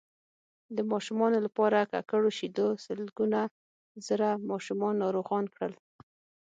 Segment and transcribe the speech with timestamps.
[0.75, 3.39] د ماشومانو لپاره ککړو شیدو سلګونه
[4.07, 5.73] زره ماشومان ناروغان کړل